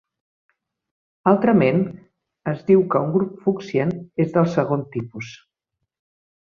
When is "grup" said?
3.19-3.39